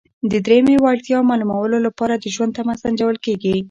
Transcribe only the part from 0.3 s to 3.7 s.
د دریمې وړتیا معلومولو لپاره د ژوند تمه سنجول کیږي.